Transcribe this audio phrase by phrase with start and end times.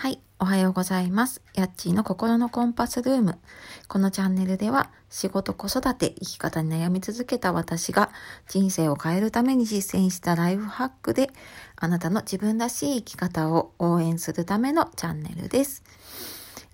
[0.00, 1.42] はい、おはようございます。
[1.56, 3.36] やっちーの心のコンパスルーム。
[3.88, 8.10] このチャンネルでは仕事、子育て、生き方に悩み続けた私が
[8.48, 11.30] 人生を変えるために実践したライフハックで
[11.74, 15.82] あなたの自分らしい生き方を応援するためのチャンネルです。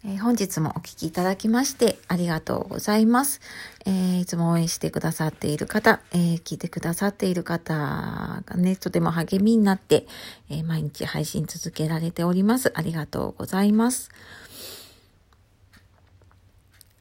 [0.06, 3.40] え、本日もお聴きいただきましてありがとうございます。
[3.86, 10.06] えー、いつも応援してくださっている方、えー、聞いてくださっている方がね、とても励みになって、
[10.50, 12.70] え毎日配信続けられております。
[12.74, 14.10] ありがとうございます。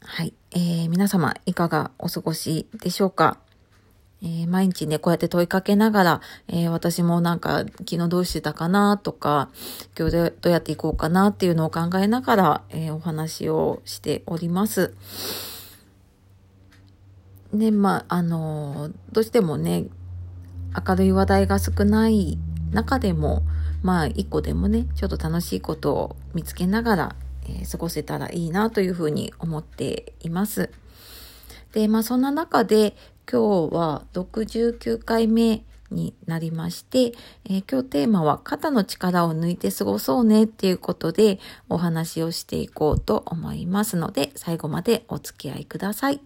[0.05, 3.37] はい、え皆様いかがお過ごしでしょうか？
[4.23, 9.49] えー、毎日ね、こうやって問いかけながら、えー、私もなんか昨日どうしてたかなとか、
[9.99, 14.93] 今日どうやっていこうかなっていうのを考えながら、えー、お話をしております。
[17.53, 19.87] で、まあ、あのどうしてもね、
[20.87, 22.37] 明るい話題が少ない
[22.71, 23.43] 中でも、
[23.81, 27.15] まあ、一個でもね、ちょっと楽しいことを見つけながら、
[27.45, 30.69] え過ごせたらいいなというふうに思っています。
[31.73, 32.95] で、まあそんな中で
[33.31, 37.13] 今日は69回目になりまして、
[37.45, 46.19] えー、今日テーマは肩の力を抜いて過ごそうねっていうことでお話をしていこうと思いますので最後までお付き合いください。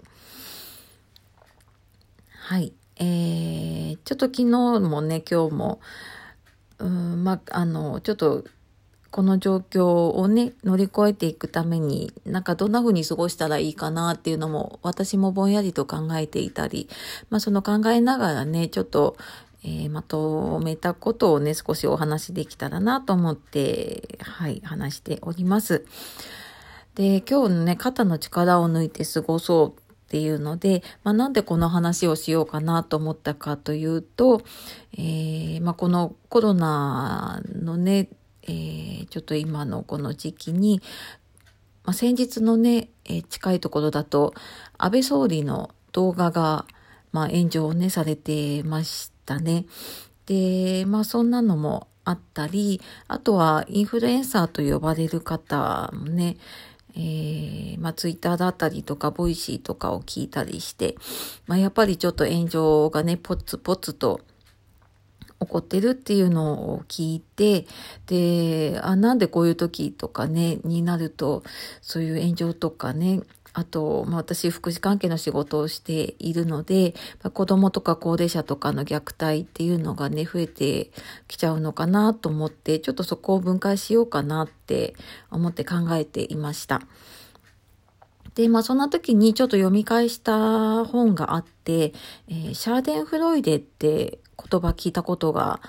[2.47, 2.73] はい。
[2.99, 4.45] えー、ちょっと昨日
[4.79, 5.81] もね、今日も、
[6.79, 8.45] うん、まあ、の、ちょっと
[9.11, 16.89] この状況をね、乗り越えていくために、なんかどんな風に過ごしたらいいかなっていうのも、私もぼんやりと考えていたり、
[17.29, 19.17] まあその考えながらね、ちょっと、
[19.63, 25.85] えー、まとめたことをね、少しお話できたらなと思って、はい、話しております。
[26.95, 34.41] で、今日のね、肩の力を抜いて過ごそうっていうので、まあ、なんでこの話をしようかなと思ったかというと、
[34.93, 38.07] えー、まあ、このコロナのね、
[38.43, 40.81] えー、ちょっと今のこの時期に、
[41.83, 44.33] まあ、先日のね、え、近いところだと、
[44.77, 46.65] 安倍総理の動画が、
[47.11, 49.65] まあ、炎上をね、されてましたね。
[50.25, 56.37] で、まあ、そんなのもあったり、あとはインフルエンサーと呼ばれる方もね、
[56.95, 60.95] えー、まあ、ツイッターだったりとか、 Voicy とかを聞いたりして、
[61.45, 64.21] まあ、やっぱりちょっと炎上がね、ポツポツと、
[65.39, 67.65] 起こってるっていうのを聞いて、
[68.07, 71.43] で、あ、なんでこういう時とかね、になると、
[71.81, 73.21] そういう炎上とかね、
[73.53, 76.93] あと、まあ、私、福祉関係の仕事をしているので、
[77.23, 80.91] まあ、子供とか高齢者とかの虐待っていうのがね、増えて
[81.27, 84.95] きちゃうのかなと思って、ちょっとそこを分解しようかなって
[85.31, 86.83] 思って考えていました。
[88.35, 91.93] で、まあそんな時にちょっと読み返した本があって、
[92.27, 95.61] えー、シャーデン・フロイデって言葉聞いたことが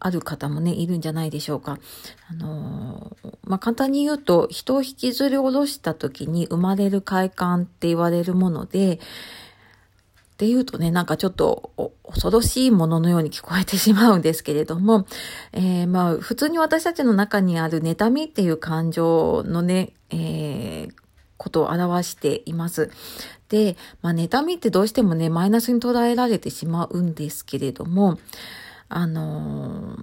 [0.00, 1.78] ある方もね、いるんじゃないでしょうか。
[2.30, 8.98] あのー、まあ、簡単に言うと、人を引きずり下ろした時に生まれる快感って言われるもので、っ
[10.38, 11.72] て言うとね、なんかちょっと
[12.04, 15.04] 恐ろしいもののように聞こえてしまうんですけれども、
[15.52, 20.94] えー、まあ、普通に私たちの中にある妬みっていう感情のね、えー、
[21.38, 22.90] ことを表しています。
[23.48, 28.18] で、まあ、妬みってどうしてもね、マイナスに捉えられてしまうんですけれども、
[28.90, 29.96] あの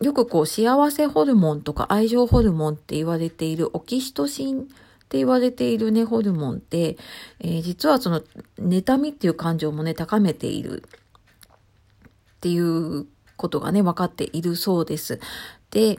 [0.00, 4.64] ー、よくこう、幸せホルモンとか愛情ホルモンって言われているオキシトシンっ
[5.08, 6.96] て言われているね、ホルモンって、
[7.40, 8.22] えー、実はその、
[8.58, 10.82] 妬みっていう感情もね、高めている
[12.36, 15.20] っていうことがね、分かっているそうです。
[15.70, 15.98] で、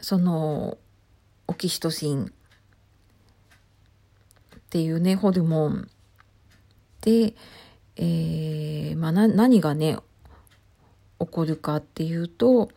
[0.00, 0.78] その、
[1.48, 2.32] オキシトシン
[4.72, 5.90] っていうね、ホルモン
[7.02, 7.34] で、
[7.96, 9.98] えー、まあ、何がね、
[11.20, 12.70] 起こるかっていうと、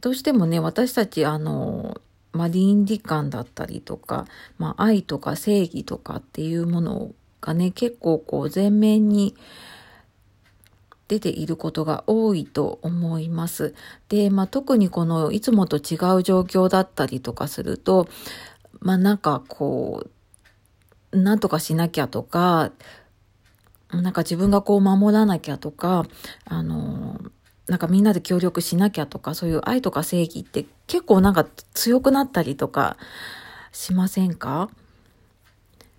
[0.00, 2.00] どうしてもね、私たち、あの、
[2.30, 7.10] まあ、倫理観だったりとか、まあ、愛とか正義とかっていうもの
[7.40, 9.34] がね、結構こう前面に
[11.08, 13.74] 出ていることが多いと思います。
[14.08, 18.08] で、まあ、特にこのいつもと違う状況だったりとかすると、
[18.80, 20.06] まあなんかこ
[21.12, 22.72] う、なんとかしなきゃとか、
[23.90, 26.04] なんか自分がこう守らなきゃとか、
[26.44, 27.20] あの、
[27.68, 32.96] なんかみんなで協力しなきゃとか、そういう愛とか正義って結構なんか強くなったりとか
[33.72, 34.70] しませんか？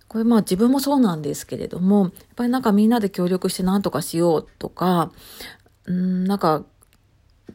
[0.06, 5.12] これまあ自分もそうなんですけれども、やっぱりなんかみんなで協力して何とかしようとか、
[5.84, 6.64] うん、なんか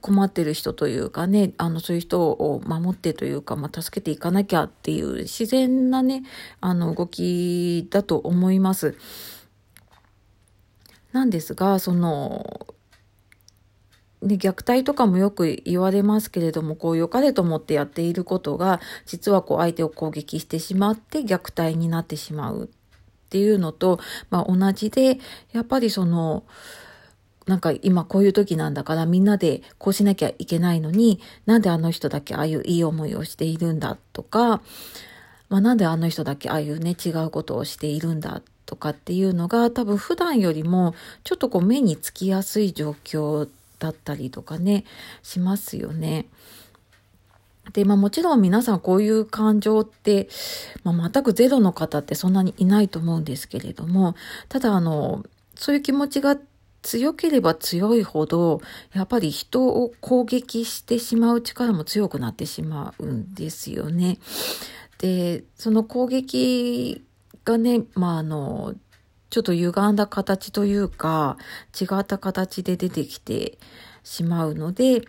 [0.03, 6.23] 困ってる人というかね、あの、そういう人を守ってというか、まあ、助けていかなきゃっていう自然なね、
[6.59, 8.97] あの、動きだと思います。
[11.13, 12.67] なんですが、その、
[14.21, 25.19] ね、虐待とかもよく言われますけれども、こう良かれと思ってやっていることが、実はこう相手を攻撃してしまって虐待になってしまうっていうのと、まあ同じで、
[25.53, 26.43] やっぱりその、
[27.45, 34.61] なんか今こういう時なんだからみんなでこうしなきゃいけないのに、なんであの人だけああいういい思いをしているんだとか、
[35.49, 43.47] まあなんであの人だけああいうね違うことをしているんだとかっていうのが多分普段よりもちょっとこう目につきやすい状況
[43.79, 44.85] だったりとかね、
[45.21, 46.27] しますよね。
[47.73, 50.27] で、まあもちろん皆さんこういう感情って、
[50.83, 54.15] まあ、全くゼロの方ってそんなにいないと思うんですけれども、
[54.49, 55.23] ただあの、
[55.55, 56.37] そういう気持ちが
[56.83, 58.61] 強ければ強いほど、
[58.93, 64.19] やっぱり人を攻撃してしまう力も強くなってしまうんですよね。
[64.99, 67.03] で、その攻撃
[67.45, 68.75] がね、まああの、
[69.29, 71.37] ちょっと歪んだ形というか、
[71.79, 73.57] 違った形で出てきて
[74.03, 75.01] しまうので、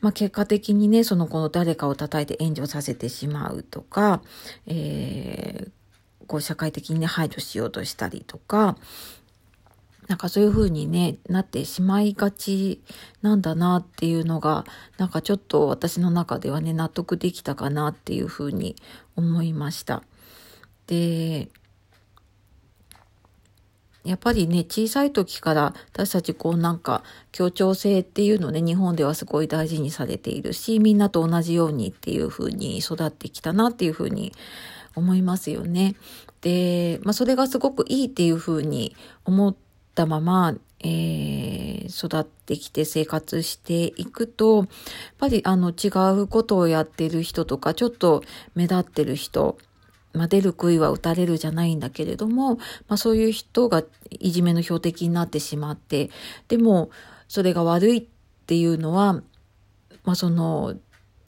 [0.00, 4.20] まあ、結果的にね、そのこの誰かを叩いて援助させてしまうとか、
[4.66, 8.76] えー、こう社会的にね、排除しようとしたりとか、
[10.06, 12.82] なんかそういう風にね、なってしまいがち
[13.22, 14.64] なんだなっていうのが、
[14.98, 18.76] なんかちょっと私の中ではね、納得できたかなっていう風に
[19.16, 20.02] 思いました。
[20.86, 21.48] で、
[24.04, 27.02] やっぱりね、小さい時から私たちこうなんか
[27.32, 34.34] 協調性っていうのね、日本ではすごい大事にされているし、みんなと同じようにっていう風に育ってきたなっていう風に
[34.94, 35.96] 思いますよね。
[36.42, 39.56] で、まあそれがすごくいいっていう風に思っ
[39.94, 44.66] たまま、えー、育ってきて生活していくと、やっ
[45.18, 45.88] ぱりあの違
[46.20, 48.22] うことをやってる人とか、ちょっと
[48.54, 49.56] 目立ってる人、
[50.12, 56.10] まあ、出る杭は打たれるじゃないんだけれども、まあ、そういう人がいじめの標的になってしまって、
[56.48, 56.90] でも、
[57.28, 58.06] それが悪いっ
[58.46, 59.22] ていうのは、
[60.04, 60.74] まあ、その、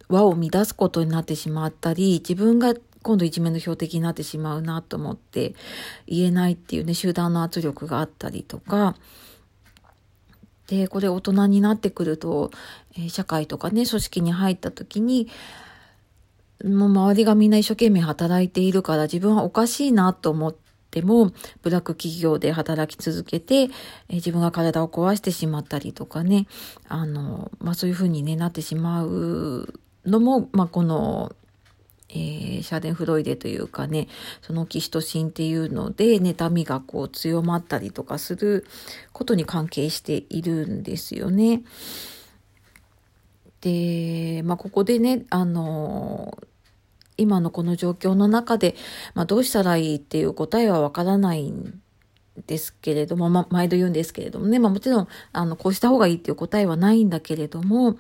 [0.09, 2.75] 輪を乱すことになってしまったり、自分が
[3.07, 5.55] 今度いじめの標的になってしまうなと思って
[6.09, 8.97] 言えないっていうね、集団の圧力があったりとか、
[10.67, 12.51] で、これ大人になってくると、
[12.99, 15.29] え、社会とかね、組織に入った時に、
[16.65, 20.57] もう周りがみんな一生懸命働いているから自分はおかしいなと思っ
[20.91, 21.33] ても、
[21.63, 23.69] ブラック企業で働き続けて、
[24.09, 26.49] え自分が体を壊してしまったりとかね、
[26.89, 29.73] あの、まあそういうふうに、ね、なってしまう
[30.05, 31.31] のも、まあこの、
[32.09, 34.09] えー、シャーデンフロイデというかね、
[34.43, 38.67] そのキシトシンっていうので、妬みがこう強まったりとかする
[39.13, 41.63] ことに関係しているんですよね。
[43.61, 46.39] で、まあ、ここでね、あの、
[47.17, 48.77] 今のこの状況の中で、
[49.15, 51.81] まあ、どうしたらいいっていう答えはわからないん
[52.47, 57.93] ですけれども、ま、毎度言うんですけれどもね、まあ、もちろん、あの、こうした方がいいっていう答えはないんだけれども、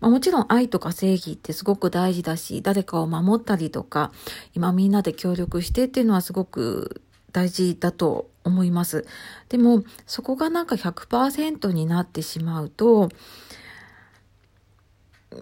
[0.00, 4.12] まあ、もちろん愛とか正義ってすごく大事だし、誰かを守ったりとか、
[4.54, 7.02] 今みんなで協力してっていうのはすごく
[7.32, 9.06] 大事だと思います。
[9.48, 13.08] でも、そこがなんか100%になってしまうと、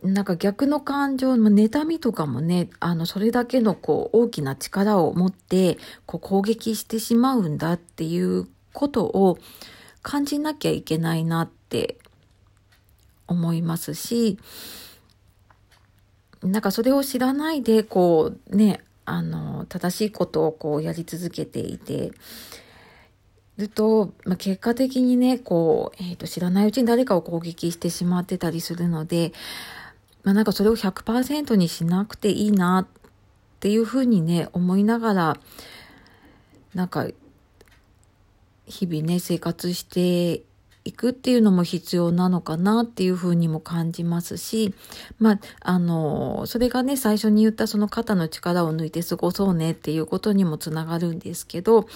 [0.02, 9.38] なんか逆の感情、まあ、妬みとかもね、あの、それだけのこう、大きな力を持って、こう、攻撃してしまうんだっていうことを
[10.02, 11.98] 感じなきゃいけないなって
[13.26, 14.38] 思いますし、
[16.42, 22.12] なんかそれを知らないで、こう、ね、あの、正しいことをこう、やり続けていて、
[23.58, 29.32] ると、まあ、結果的にね、こう、えっ、ー、と、知らないうちに誰かを攻撃してしまってたりするので、
[30.22, 32.86] まあなんかそれを100%にしなくていいなっ
[33.60, 35.36] ていうふうにね、思いながら、
[36.74, 37.06] なんか、
[38.66, 40.42] 日々ね、生活して
[40.84, 44.74] いくっていうのも必要なのかなっていうふうにも感じますし、
[45.18, 51.86] まあ、あの、それがね、最初に言ったその肩の力を抜いて過ごそうねっていうことにもつながるんですけど、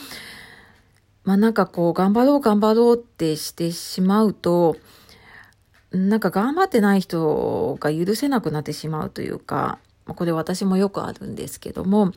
[1.25, 4.77] まあなんかこう、頑張ろう頑張ろうってしてしまうと、
[5.97, 9.79] なんか頑張ってない人が許せなくなってしまうというか、
[10.15, 12.13] これ私もよくあるんですけども、っ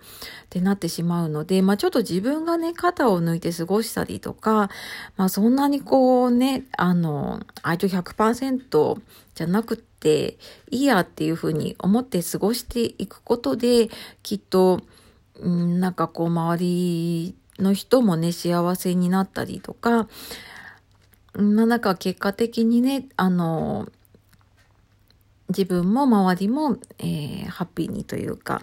[0.50, 4.70] てなってしまうので、まあちょっと自分がね、肩を抜いて過ごしたりとか、
[5.18, 9.02] まあそんなにこうね、あの、愛情100%
[9.34, 10.38] じゃなくて
[10.70, 13.90] いいやっていうふうに思って過ごしていくことで、
[14.22, 14.82] きっと、
[15.44, 20.08] んなんかこう周りの人もね、幸せになったりとか、
[21.34, 23.88] まあなんか結果的にね、あの、
[25.50, 28.62] 自分も周りも、えー、ハッピーにというか、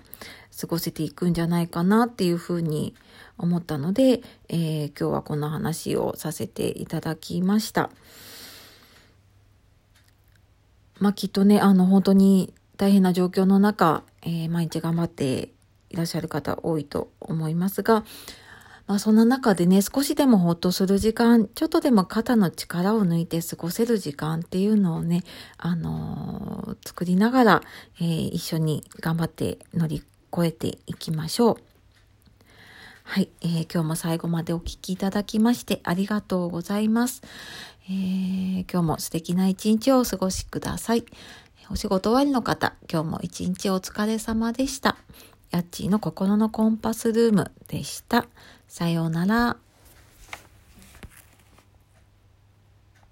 [0.59, 2.95] 過ごせていくんじゃないかなっていうふうに
[3.39, 7.91] 思ったので、えー、今日はこの話をさせていただきました。
[10.99, 15.51] まあきっとね、あの本当に大変な状況の中、えー、毎日頑張って
[15.91, 18.05] いらっしゃる方多いと思いますが、
[18.87, 25.25] まあそんな中でね、少しでもほっとする時間、ちょっとでも肩の力を抜いて過ごせる時間っていうのをね、
[25.59, 27.63] あのー、作りながら、
[28.01, 31.57] えー、一緒に頑張って乗り越えていきましょう。
[33.03, 37.23] はい、えー、今日も最後までお聴きいただきましてありがとうございます。
[37.89, 41.05] えー、今日も素敵な一日をお過ごしください。
[41.71, 44.97] お仕事終わりの方、今日も一日お疲れ様でした。
[45.51, 48.27] やっちーの心のコンパスルームでした。
[48.69, 49.66] さようなら。